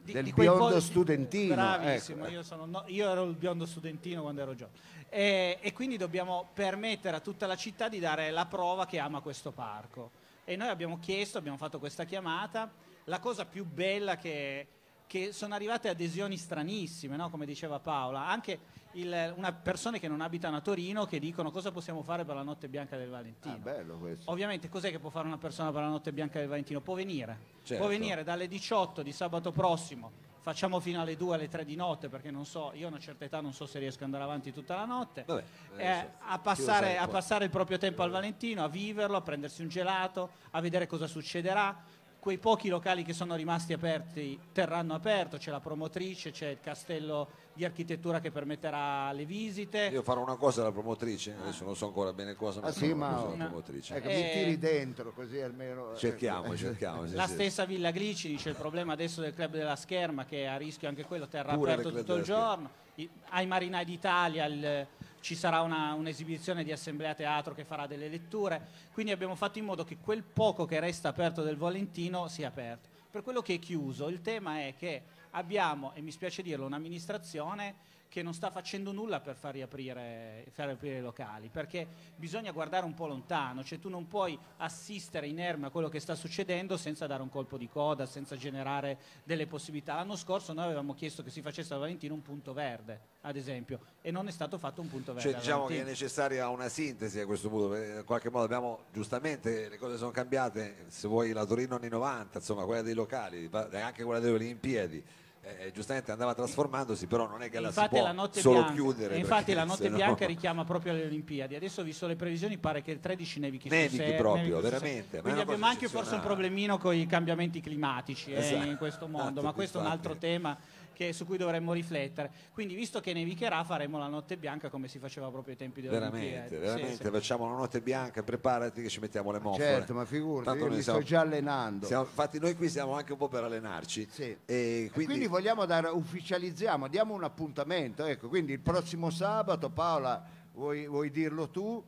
Di- 0.03 0.11
Del 0.11 0.23
di 0.25 0.33
biondo 0.33 0.67
po- 0.69 0.79
studentino, 0.79 1.55
Bravissimo, 1.55 2.25
ecco. 2.25 2.33
io, 2.33 2.43
sono- 2.43 2.65
no, 2.65 2.83
io 2.87 3.09
ero 3.09 3.23
il 3.23 3.35
biondo 3.35 3.65
studentino 3.65 4.21
quando 4.21 4.41
ero 4.41 4.53
giovane. 4.55 4.77
E, 5.09 5.59
e 5.61 5.73
quindi 5.73 5.97
dobbiamo 5.97 6.49
permettere 6.53 7.15
a 7.15 7.19
tutta 7.19 7.45
la 7.47 7.55
città 7.55 7.87
di 7.87 7.99
dare 7.99 8.31
la 8.31 8.45
prova 8.45 8.85
che 8.85 8.99
ama 8.99 9.21
questo 9.21 9.51
parco. 9.51 10.11
E 10.43 10.55
noi 10.55 10.67
abbiamo 10.69 10.99
chiesto, 10.99 11.37
abbiamo 11.37 11.57
fatto 11.57 11.79
questa 11.79 12.03
chiamata. 12.03 12.69
La 13.05 13.19
cosa 13.19 13.45
più 13.45 13.63
bella 13.65 14.17
che, 14.17 14.67
che 15.13 15.31
sono 15.31 15.53
arrivate 15.53 15.89
adesioni 15.89 16.37
stranissime, 16.37 17.15
no? 17.17 17.29
come 17.29 17.45
diceva 17.45 17.77
Paola, 17.77 18.27
anche 18.27 18.57
il- 18.93 19.31
una 19.37 19.53
persone 19.53 19.99
che 19.99 20.07
non 20.07 20.21
abitano 20.21 20.55
a 20.55 20.59
Torino 20.61 21.05
che 21.05 21.19
dicono 21.19 21.51
cosa 21.51 21.71
possiamo 21.71 22.01
fare 22.01 22.25
per 22.25 22.33
la 22.33 22.41
notte 22.41 22.67
bianca 22.67 22.97
del 22.97 23.09
Valentino. 23.11 23.53
Ah, 23.53 23.57
bello 23.57 23.97
questo. 23.99 24.31
Ovviamente 24.31 24.69
cos'è 24.69 24.89
che 24.89 24.97
può 24.97 25.11
fare 25.11 25.27
una 25.27 25.37
persona 25.37 25.71
per 25.71 25.81
la 25.81 25.87
notte 25.87 26.11
bianca 26.11 26.39
del 26.39 26.47
Valentino? 26.47 26.81
Può 26.81 26.95
venire. 26.95 27.37
Certo. 27.61 27.83
Può 27.83 27.91
venire 27.91 28.23
dalle 28.23 28.47
18 28.47 29.03
di 29.03 29.11
sabato 29.11 29.51
prossimo, 29.51 30.09
facciamo 30.41 30.79
fino 30.79 30.99
alle 30.99 31.15
2 31.15 31.35
alle 31.35 31.47
3 31.47 31.63
di 31.63 31.75
notte 31.75 32.09
perché 32.09 32.31
non 32.31 32.47
so, 32.47 32.71
io 32.73 32.87
ho 32.87 32.89
una 32.89 32.97
certa 32.97 33.23
età 33.25 33.39
non 33.39 33.53
so 33.53 33.67
se 33.67 33.77
riesco 33.77 33.97
ad 33.97 34.05
andare 34.05 34.23
avanti 34.23 34.51
tutta 34.51 34.73
la 34.73 34.85
notte. 34.85 35.25
Vabbè, 35.27 35.43
Eh, 35.77 36.09
a, 36.21 36.39
passare, 36.39 36.97
a 36.97 37.07
passare 37.07 37.43
il 37.45 37.51
proprio 37.51 37.77
tempo 37.77 38.01
al 38.01 38.09
Valentino, 38.09 38.63
a 38.63 38.67
viverlo, 38.67 39.15
a 39.17 39.21
prendersi 39.21 39.61
un 39.61 39.67
gelato, 39.67 40.31
a 40.49 40.59
vedere 40.59 40.87
cosa 40.87 41.05
succederà. 41.05 42.01
Quei 42.23 42.37
pochi 42.37 42.69
locali 42.69 43.03
che 43.03 43.11
sono 43.11 43.35
rimasti 43.35 43.73
aperti 43.73 44.39
terranno 44.53 44.93
aperto, 44.93 45.35
c'è 45.35 45.51
la 45.51 45.59
promotrice, 45.59 46.31
c'è 46.31 46.47
il 46.47 46.59
castello 46.61 47.27
di 47.51 47.65
architettura 47.65 48.21
che 48.21 48.31
permetterà 48.31 49.11
le 49.11 49.25
visite. 49.25 49.87
Io 49.87 50.03
farò 50.03 50.21
una 50.21 50.37
cosa 50.37 50.61
alla 50.61 50.71
promotrice, 50.71 51.35
adesso 51.37 51.65
non 51.65 51.75
so 51.75 51.87
ancora 51.87 52.13
bene 52.13 52.35
cosa, 52.35 52.61
ma 52.61 52.67
Ah, 52.67 52.71
sì, 52.71 52.93
ma- 52.93 53.13
cosa 53.13 53.35
promotrice. 53.35 53.95
Ecco, 53.95 54.07
Eh, 54.07 54.15
mi 54.15 54.29
tiri 54.31 54.57
dentro 54.57 55.11
così 55.11 55.41
almeno... 55.41 55.91
eh, 55.91 55.97
Cerchiamo, 55.97 56.55
cerchiamo. 56.55 57.05
sì, 57.07 57.13
La 57.13 57.27
sì. 57.27 57.33
stessa 57.33 57.65
Villa 57.65 57.91
Glicini, 57.91 58.35
c'è 58.37 58.51
il 58.51 58.55
problema 58.55 58.93
adesso 58.93 59.19
del 59.19 59.33
club 59.33 59.51
della 59.51 59.75
scherma 59.75 60.23
che 60.23 60.43
è 60.43 60.45
a 60.45 60.55
rischio 60.55 60.87
anche 60.87 61.03
quello, 61.03 61.27
terrà 61.27 61.55
Pure 61.55 61.73
aperto 61.73 61.91
tutto 61.91 62.15
il 62.15 62.23
giorno. 62.23 62.69
I- 62.95 63.09
ai 63.31 63.47
Marinai 63.47 63.83
d'Italia 63.83 64.45
il- 64.45 64.87
ci 65.23 65.35
sarà 65.35 65.61
una- 65.61 65.93
un'esibizione 65.93 66.65
di 66.65 66.73
assemblea 66.73 67.15
teatro 67.15 67.53
che 67.53 67.63
farà 67.63 67.87
delle 67.87 68.09
letture, 68.09 68.67
quindi 68.91 69.13
abbiamo 69.13 69.35
fatto 69.35 69.57
in 69.57 69.63
modo 69.63 69.85
che 69.85 69.95
quel 69.95 70.21
poco 70.21 70.65
che 70.65 70.81
resta 70.81 71.07
aperto 71.07 71.41
del 71.43 71.55
Valentino 71.55 72.27
sia 72.27 72.49
aperto. 72.49 72.89
Per 73.09 73.23
quello 73.23 73.41
che 73.41 73.53
è 73.53 73.59
chiuso, 73.59 74.09
il 74.09 74.21
tema 74.21 74.57
è 74.65 74.73
che 74.77 75.03
abbiamo, 75.31 75.93
e 75.93 76.01
mi 76.01 76.11
spiace 76.11 76.41
dirlo, 76.41 76.65
un'amministrazione 76.65 77.73
che 78.13 78.21
non 78.21 78.35
sta 78.35 78.51
facendo 78.51 78.91
nulla 78.91 79.21
per 79.21 79.35
far 79.35 79.53
riaprire, 79.53 80.45
far 80.51 80.67
riaprire 80.67 80.99
i 80.99 81.01
locali, 81.01 81.49
perché 81.49 81.87
bisogna 82.15 82.51
guardare 82.51 82.85
un 82.85 82.93
po' 82.93 83.07
lontano, 83.07 83.63
cioè 83.63 83.79
tu 83.79 83.89
non 83.89 84.07
puoi 84.07 84.37
assistere 84.57 85.25
inerme 85.25 85.65
a 85.65 85.69
quello 85.71 85.89
che 85.89 85.99
sta 85.99 86.13
succedendo 86.13 86.77
senza 86.77 87.07
dare 87.07 87.23
un 87.23 87.29
colpo 87.29 87.57
di 87.57 87.67
coda, 87.67 88.05
senza 88.05 88.37
generare 88.37 88.99
delle 89.23 89.47
possibilità. 89.47 89.95
L'anno 89.95 90.15
scorso 90.15 90.53
noi 90.53 90.65
avevamo 90.65 90.93
chiesto 90.93 91.23
che 91.23 91.31
si 91.31 91.41
facesse 91.41 91.73
al 91.73 91.79
Valentino 91.79 92.13
un 92.13 92.21
punto 92.21 92.53
verde, 92.53 92.99
ad 93.21 93.35
esempio, 93.35 93.79
e 94.03 94.11
non 94.11 94.27
è 94.27 94.31
stato 94.31 94.59
fatto 94.59 94.81
un 94.81 94.89
punto 94.89 95.15
verde. 95.15 95.31
Cioè, 95.31 95.39
diciamo 95.39 95.65
che 95.65 95.73
è 95.73 95.77
Valentino. 95.77 95.89
necessaria 95.89 96.49
una 96.49 96.69
sintesi 96.69 97.19
a 97.19 97.25
questo 97.25 97.49
punto, 97.49 97.69
perché 97.69 97.97
in 97.97 98.05
qualche 98.05 98.29
modo 98.29 98.43
abbiamo 98.43 98.83
giustamente 98.93 99.69
le 99.69 99.77
cose 99.79 99.97
sono 99.97 100.11
cambiate, 100.11 100.85
se 100.89 101.07
vuoi 101.07 101.31
la 101.31 101.45
Torino 101.45 101.77
anni 101.77 101.89
90, 101.89 102.37
insomma 102.37 102.63
quella 102.65 102.83
dei 102.83 102.93
locali, 102.93 103.49
anche 103.51 104.03
quella 104.03 104.19
delle 104.19 104.35
Olimpiadi, 104.35 105.03
eh, 105.45 105.71
giustamente 105.73 106.11
andava 106.11 106.33
trasformandosi, 106.33 107.05
però 107.05 107.27
non 107.27 107.41
è 107.43 107.49
che 107.49 107.59
la 107.59 107.69
si 107.71 107.79
Infatti 107.79 107.95
può 107.97 108.03
la 108.05 108.11
notte 108.13 108.39
solo 108.39 108.59
bianca, 108.59 108.73
chiudere. 108.73 109.17
infatti 109.17 109.53
la 109.53 109.63
notte 109.65 109.89
bianca 109.89 110.25
richiama 110.25 110.63
proprio 110.63 110.93
le 110.93 111.05
Olimpiadi. 111.05 111.55
Adesso 111.55 111.81
ho 111.81 111.83
visto 111.83 112.07
le 112.07 112.15
previsioni, 112.15 112.57
pare 112.57 112.81
che 112.81 112.91
il 112.91 112.99
13 112.99 113.39
nevichi 113.41 113.67
su 113.67 113.75
Nevichi 113.75 113.97
Ser- 113.97 114.15
proprio, 114.15 114.55
nevichi 114.55 114.61
veramente, 114.61 115.21
Quindi 115.21 115.41
abbiamo 115.41 115.65
anche 115.65 115.89
forse 115.89 116.15
un 116.15 116.21
problemino 116.21 116.77
con 116.77 116.95
i 116.95 117.05
cambiamenti 117.05 117.59
climatici 117.59 118.31
eh, 118.31 118.37
Esatto. 118.39 118.65
in 118.65 118.77
questo 118.77 119.07
mondo, 119.09 119.29
Esatto, 119.31 119.41
ma 119.41 119.51
questo 119.53 119.77
è 119.79 119.81
un 119.81 119.87
altro 119.87 120.13
infatti. 120.13 120.27
tema 120.31 120.57
che- 120.93 121.11
su 121.13 121.25
cui 121.25 121.37
dovremmo 121.37 121.73
riflettere. 121.73 122.31
Quindi 122.53 122.75
visto 122.75 122.99
che 123.01 123.11
nevicherà 123.13 123.63
faremo 123.63 123.97
la 123.97 124.07
notte 124.07 124.37
bianca 124.37 124.69
come 124.69 124.87
si 124.87 124.99
faceva 124.99 125.29
proprio 125.29 125.53
ai 125.53 125.59
tempi 125.59 125.81
delle 125.81 125.93
Veramente, 125.99 126.27
Olimpiadi. 126.27 126.55
Sì, 126.55 126.61
veramente, 126.61 127.03
sì. 127.03 127.11
facciamo 127.11 127.45
una 127.45 127.55
notte 127.55 127.81
bianca, 127.81 128.23
preparati 128.23 128.81
che 128.81 128.89
ci 128.89 128.99
mettiamo 128.99 129.31
le 129.31 129.39
moffole. 129.39 129.63
Certo, 129.63 129.93
ma 129.93 130.05
figurati, 130.05 130.45
Tanto 130.45 130.63
io 130.63 130.67
noi 130.67 130.77
mi 130.77 130.83
siamo- 130.83 130.99
sto 130.99 131.07
già 131.07 131.19
allenando. 131.21 131.85
siamo- 131.85 132.03
infatti 132.03 132.39
noi 132.39 132.55
qui 132.55 132.69
siamo 132.69 132.93
anche 132.93 133.11
un 133.11 133.17
po' 133.17 133.27
per 133.27 133.43
allenarci. 133.43 134.07
Sì. 134.09 134.23
E 134.23 134.37
E 134.45 134.89
quindi, 134.93 135.11
quindi, 135.13 135.27
vogliamo 135.27 135.65
dare, 135.65 135.87
ufficializziamo, 135.89 136.87
diamo 136.87 137.13
un 137.13 137.23
appuntamento, 137.23 138.05
ecco, 138.05 138.27
quindi 138.29 138.53
il 138.53 138.59
prossimo 138.59 139.09
sabato, 139.09 139.69
Paola, 139.69 140.23
vuoi, 140.53 140.87
vuoi 140.87 141.09
dirlo 141.11 141.49
tu? 141.49 141.83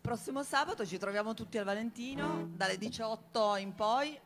Prossimo 0.00 0.42
sabato 0.42 0.86
ci 0.86 0.96
troviamo 0.96 1.34
tutti 1.34 1.58
al 1.58 1.64
Valentino, 1.64 2.48
dalle 2.54 2.78
18 2.78 3.56
in 3.56 3.74
poi, 3.74 4.18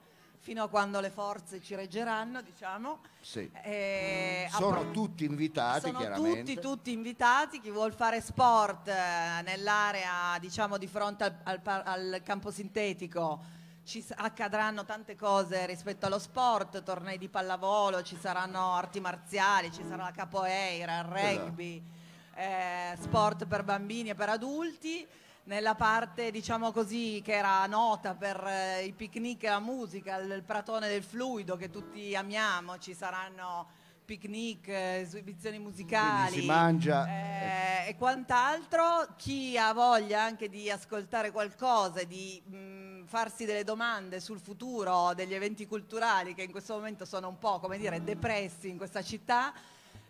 fino 0.45 0.63
a 0.65 0.69
quando 0.69 1.01
le 1.01 1.09
forze 1.09 1.63
ci 1.63 1.75
reggeranno, 1.75 2.43
diciamo. 2.43 2.99
Sì. 3.23 3.51
E 3.63 4.47
a 4.53 4.55
Sono 4.55 4.81
pro- 4.83 4.91
tutti 4.91 5.25
invitati, 5.25 5.87
sono 5.87 5.99
chiaramente. 6.01 6.41
tutti, 6.55 6.61
tutti 6.61 6.93
invitati, 6.93 7.61
chi 7.63 7.71
vuol 7.71 7.95
fare 7.95 8.21
sport 8.21 8.87
eh, 8.89 9.41
nell'area 9.43 10.37
diciamo 10.39 10.77
di 10.77 10.87
fronte 10.87 11.25
al, 11.25 11.35
al 11.45 11.61
par- 11.63 11.83
al 11.87 12.21
campo 12.23 12.51
sintetico 12.51 13.41
ci 13.85 14.05
accadranno 14.17 14.85
tante 14.85 15.17
cose 15.17 15.65
rispetto 15.65 16.05
allo 16.05 16.19
sport, 16.19 16.83
tornei 16.83 17.17
di 17.17 17.29
pallavolo, 17.31 18.03
ci 18.03 18.19
saranno 18.21 18.75
arti 18.75 19.01
marziali, 19.01 19.73
ci 19.73 19.83
sarà 19.89 20.05
la 20.05 20.11
capoeira, 20.11 20.99
il 20.99 21.05
rugby, 21.05 21.83
eh, 22.35 22.99
sport 23.01 23.47
per 23.47 23.63
bambini 23.65 24.11
e 24.11 24.15
per 24.15 24.29
adulti. 24.29 25.07
Nella 25.47 25.75
parte, 25.75 26.31
diciamo 26.31 26.73
così, 26.73 27.21
che 27.23 27.35
era 27.35 27.67
nota 27.67 28.15
per 28.15 28.43
eh, 28.47 28.85
i 28.85 28.93
picnic 28.93 29.43
e 29.45 29.51
la 29.51 29.61
musica, 29.61 30.17
il, 30.17 30.31
il 30.31 30.43
pratone 30.43 30.89
del 30.89 31.03
fluido 31.03 31.57
che 31.57 31.69
tutti 31.69 32.17
amiamo, 32.17 32.79
ci 32.79 32.95
saranno 32.95 33.67
picnic, 34.07 34.69
eh, 34.69 35.01
esibizioni 35.01 35.59
musicali 35.59 36.29
Quindi 36.29 36.41
si 36.41 36.47
mangia. 36.47 37.07
eh, 37.07 37.89
e 37.89 37.97
quant'altro. 37.97 39.07
Chi 39.19 39.59
ha 39.59 39.75
voglia 39.75 40.23
anche 40.23 40.49
di 40.49 40.71
ascoltare 40.71 41.31
qualcosa, 41.31 42.01
e 42.01 42.07
di 42.07 42.43
mh, 42.47 43.05
farsi 43.05 43.45
delle 43.45 43.65
domande 43.65 44.21
sul 44.21 44.41
futuro 44.41 45.13
degli 45.15 45.35
eventi 45.35 45.67
culturali 45.67 46.33
che 46.33 46.43
in 46.43 46.53
questo 46.53 46.73
momento 46.73 47.05
sono 47.05 47.29
un 47.29 47.39
po' 47.39 47.61
come 47.61 47.77
dire 47.77 48.03
depressi 48.03 48.71
in 48.71 48.79
questa 48.79 49.03
città. 49.03 49.53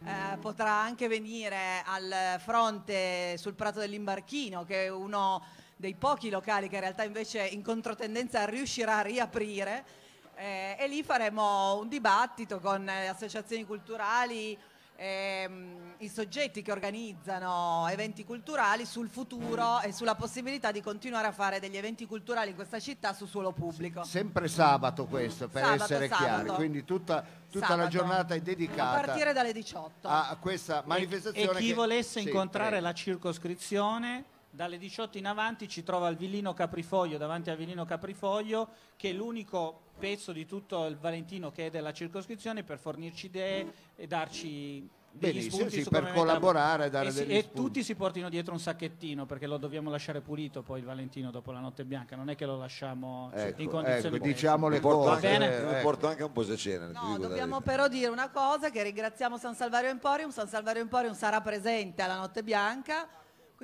Eh, 0.04 0.36
potrà 0.38 0.72
anche 0.72 1.08
venire 1.08 1.82
al 1.84 2.38
fronte 2.38 3.36
sul 3.38 3.54
Prato 3.54 3.80
dell'Imbarchino, 3.80 4.64
che 4.64 4.84
è 4.84 4.88
uno 4.88 5.42
dei 5.76 5.94
pochi 5.94 6.30
locali 6.30 6.68
che 6.68 6.76
in 6.76 6.80
realtà 6.82 7.04
invece 7.04 7.46
in 7.46 7.62
controtendenza 7.62 8.44
riuscirà 8.44 8.98
a 8.98 9.02
riaprire. 9.02 10.02
Eh, 10.36 10.76
e 10.78 10.88
lì 10.88 11.02
faremo 11.02 11.78
un 11.78 11.88
dibattito 11.88 12.58
con 12.58 12.88
associazioni 12.88 13.64
culturali, 13.64 14.58
ehm, 14.96 15.94
i 15.98 16.08
soggetti 16.08 16.62
che 16.62 16.72
organizzano 16.72 17.86
eventi 17.88 18.24
culturali 18.24 18.84
sul 18.84 19.08
futuro 19.08 19.80
e 19.80 19.92
sulla 19.92 20.14
possibilità 20.14 20.70
di 20.72 20.80
continuare 20.82 21.26
a 21.28 21.32
fare 21.32 21.60
degli 21.60 21.76
eventi 21.76 22.06
culturali 22.06 22.50
in 22.50 22.54
questa 22.56 22.78
città 22.80 23.12
su 23.12 23.26
suolo 23.26 23.52
pubblico. 23.52 24.02
Sempre 24.04 24.48
sabato 24.48 25.06
questo, 25.06 25.48
per 25.48 25.62
Sabato, 25.62 25.82
essere 25.84 26.08
sabato. 26.08 26.24
chiari, 26.24 26.48
quindi 26.50 26.84
tutta, 26.84 27.24
tutta 27.50 27.68
la 27.68 27.84
Sabato. 27.84 27.88
giornata 27.90 28.34
è 28.34 28.38
A 28.38 28.40
dedicata 28.40 29.00
partire 29.06 29.32
dalle 29.32 29.52
18. 29.52 30.08
a 30.08 30.36
questa 30.40 30.82
E- 30.82 30.86
manifestazione. 30.86 31.50
E 31.58 31.60
chi 31.60 31.68
che- 31.68 31.74
volesse 31.74 32.20
Sì, 32.20 32.26
incontrare 32.26 32.68
prego. 32.70 32.84
la 32.84 32.92
circoscrizione 32.92 34.24
dalle 34.54 34.78
18 34.78 35.18
in 35.18 35.26
avanti 35.26 35.68
ci 35.68 35.82
trova 35.82 36.08
il 36.08 36.16
Villino 36.16 36.54
Caprifoglio, 36.54 37.18
davanti 37.18 37.50
al 37.50 37.56
Villino 37.56 37.84
Caprifoglio, 37.84 38.68
che 38.96 39.10
è 39.10 39.12
l'unico 39.12 39.80
pezzo 39.98 40.32
di 40.32 40.46
tutto 40.46 40.86
il 40.86 40.96
Valentino 40.96 41.50
che 41.50 41.66
è 41.66 41.70
della 41.70 41.92
circoscrizione 41.92 42.62
per 42.62 42.78
fornirci 42.78 43.26
idee 43.26 43.72
e 43.96 44.06
darci 44.06 44.88
degli 45.10 45.34
Benissimo, 45.34 45.68
spunti 45.68 45.82
sì, 45.84 45.88
per 45.88 46.12
collaborare 46.12 46.86
e 46.86 46.90
dare 46.90 47.06
e, 47.06 47.10
si- 47.12 47.24
degli 47.24 47.36
e 47.36 47.52
tutti 47.52 47.84
si 47.84 47.94
portino 47.94 48.28
dietro 48.28 48.52
un 48.52 48.58
sacchettino 48.58 49.26
perché 49.26 49.46
lo 49.46 49.58
dobbiamo 49.58 49.88
lasciare 49.88 50.20
pulito 50.20 50.62
poi 50.62 50.80
il 50.80 50.84
Valentino 50.84 51.30
dopo 51.30 51.52
la 51.52 51.60
notte 51.60 51.84
bianca, 51.84 52.16
non 52.16 52.30
è 52.30 52.34
che 52.34 52.44
lo 52.46 52.56
lasciamo 52.56 53.30
Ecco, 53.32 53.62
in 53.62 53.68
condizioni 53.68 54.16
ecco, 54.16 54.24
diciamo 54.26 54.68
le 54.68 54.80
porto, 54.80 55.10
cose. 55.10 55.28
anche, 55.28 55.56
ecco. 55.68 55.82
porto 55.82 56.06
anche 56.08 56.22
un 56.24 56.32
posacene. 56.32 56.88
ti 56.88 56.92
No, 56.94 57.00
dico 57.10 57.22
la 57.22 57.28
dobbiamo 57.28 57.60
però 57.60 57.86
dire 57.86 58.08
una 58.10 58.28
cosa, 58.30 58.70
che 58.70 58.82
ringraziamo 58.82 59.36
San 59.38 59.54
Salvario 59.54 59.90
Emporium. 59.90 60.30
San 60.30 60.48
Salvario 60.48 60.82
Emporium 60.82 61.14
sarà 61.14 61.40
presente 61.40 62.02
alla 62.02 62.16
Notte 62.16 62.42
Bianca, 62.42 63.06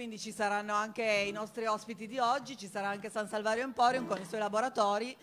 quindi 0.01 0.19
ci 0.19 0.33
saranno 0.33 0.73
anche 0.73 1.03
i 1.05 1.31
nostri 1.31 1.67
ospiti 1.67 2.07
di 2.07 2.19
oggi, 2.19 2.57
ci 2.57 2.71
sarà 2.71 2.89
anche 2.89 3.11
San 3.11 3.29
Salvario 3.29 3.65
Emporium 3.65 4.07
con 4.07 4.19
i 4.19 4.25
suoi 4.25 4.41
laboratori 4.41 5.15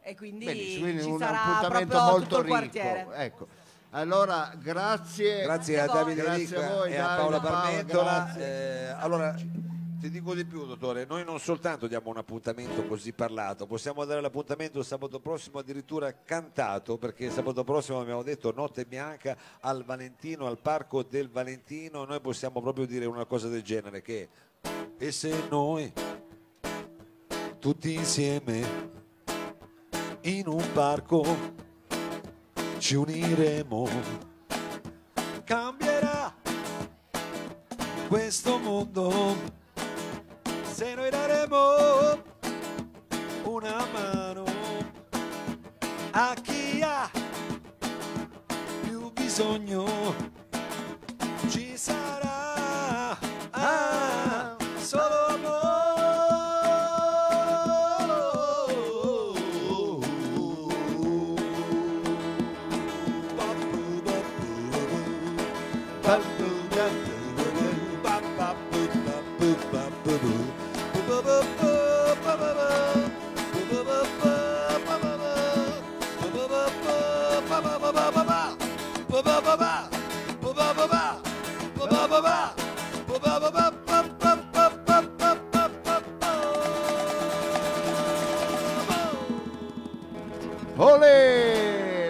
e 0.00 0.16
quindi, 0.16 0.46
Benissimo, 0.46 0.80
quindi 0.80 1.02
ci 1.02 1.08
un 1.10 1.18
sarà 1.20 1.42
appuntamento 1.44 1.86
proprio 1.86 2.10
molto 2.10 2.22
tutto 2.24 2.36
il 2.38 2.42
ricco. 2.42 2.56
quartiere. 2.56 3.06
Ecco. 3.12 3.46
Allora, 3.90 4.52
grazie. 4.56 5.42
Grazie 5.44 5.78
a 5.78 5.84
Grazie 5.84 6.00
a 6.00 6.02
voi. 6.02 6.14
Davide 6.16 6.22
Grazie 6.22 6.56
a 6.56 6.60
Ricca 6.60 6.74
voi, 6.74 6.90
e 6.92 6.96
a 6.96 7.02
Davide, 7.02 7.20
Paola 7.22 7.40
Paola, 7.40 7.60
Parmentola. 7.60 8.02
grazie. 8.02 8.42
Eh, 8.42 8.88
allora, 8.98 9.34
ti 9.98 10.10
dico 10.10 10.34
di 10.34 10.44
più, 10.44 10.66
dottore, 10.66 11.04
noi 11.06 11.24
non 11.24 11.38
soltanto 11.38 11.86
diamo 11.86 12.10
un 12.10 12.18
appuntamento 12.18 12.84
così 12.86 13.12
parlato, 13.12 13.66
possiamo 13.66 14.04
dare 14.04 14.20
l'appuntamento 14.20 14.82
sabato 14.82 15.20
prossimo 15.20 15.58
addirittura 15.58 16.12
cantato, 16.24 16.98
perché 16.98 17.30
sabato 17.30 17.64
prossimo 17.64 18.00
abbiamo 18.00 18.22
detto 18.22 18.52
Notte 18.52 18.84
Bianca 18.84 19.36
al 19.60 19.84
Valentino, 19.84 20.46
al 20.46 20.58
Parco 20.58 21.02
del 21.02 21.28
Valentino, 21.30 22.04
noi 22.04 22.20
possiamo 22.20 22.60
proprio 22.60 22.86
dire 22.86 23.06
una 23.06 23.24
cosa 23.24 23.48
del 23.48 23.62
genere, 23.62 24.02
che 24.02 24.28
e 24.98 25.12
se 25.12 25.46
noi 25.48 25.92
tutti 27.58 27.94
insieme 27.94 28.94
in 30.22 30.46
un 30.46 30.64
parco 30.72 31.24
ci 32.78 32.94
uniremo 32.94 33.88
cambierà 35.44 36.34
questo 38.08 38.58
mondo 38.58 39.64
se 40.76 40.94
noi 40.94 41.08
daremo 41.08 42.22
una 43.44 43.86
mano 43.94 44.44
a 46.10 46.34
chi 46.42 46.82
ha 46.82 47.10
più 48.82 49.10
bisogno 49.10 49.86
ci 51.48 51.78
sarà 51.78 53.16
ah, 53.52 54.54
solo 54.76 55.26
Olè! 66.08 66.45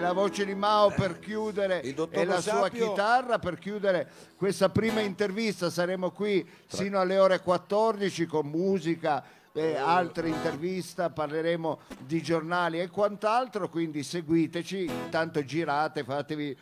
La 0.07 0.13
voce 0.13 0.45
di 0.45 0.55
Mao 0.55 0.91
per 0.91 1.19
chiudere 1.19 1.81
Il 1.83 1.95
dottor 1.95 2.23
e 2.23 2.25
la 2.25 2.37
Lo 2.37 2.41
sua 2.41 2.53
Sapio. 2.53 2.91
chitarra 2.91 3.41
per 3.41 3.59
chiudere 3.59 4.09
questa 4.37 4.69
prima 4.69 5.01
intervista. 5.01 5.69
Saremo 5.69 6.13
qui 6.13 6.49
sino 6.69 7.01
alle 7.01 7.19
ore 7.19 7.41
14 7.41 8.25
con 8.27 8.47
musica 8.47 9.25
e 9.53 9.75
altre 9.75 10.29
interviste, 10.29 11.11
parleremo 11.11 11.81
di 11.99 12.23
giornali 12.23 12.79
e 12.79 12.89
quant'altro, 12.89 13.69
quindi 13.69 14.05
seguiteci, 14.05 14.85
intanto 14.85 15.45
girate, 15.45 16.05
fatevi 16.05 16.57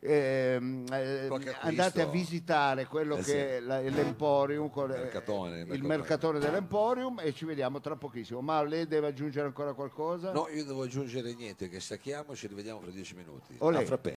ehm, 0.00 0.84
eh, 0.92 1.24
Qualche 1.28 1.50
acquisto. 1.50 1.66
andate 1.66 2.00
a 2.02 2.06
visitare 2.06 2.86
quello 2.86 3.16
Eh 3.16 3.22
che 3.22 3.56
è 3.56 3.60
la- 3.60 3.80
l'Emporium, 3.80 4.70
con- 4.70 4.88
Mercatone, 4.90 5.60
il 5.60 5.66
mercatone. 5.66 5.86
mercatore 5.96 6.38
dell'Emporium 6.38 7.20
e 7.22 7.32
ci 7.32 7.44
vediamo 7.44 7.80
tra 7.80 7.96
pochissimo. 7.96 8.40
Ma 8.40 8.62
lei 8.62 8.86
deve 8.86 9.08
aggiungere 9.08 9.46
ancora 9.46 9.72
qualcosa? 9.72 10.32
No, 10.32 10.48
io 10.48 10.64
devo 10.64 10.82
aggiungere 10.82 11.34
niente, 11.34 11.68
che 11.68 11.80
stacchiamo 11.80 12.32
e 12.32 12.36
ci 12.36 12.46
rivediamo 12.46 12.80
fra 12.80 12.90
dieci 12.90 13.14
minuti. 13.14 13.54
Olè. 13.58 13.82
A 13.82 13.86
frappè. 13.86 14.14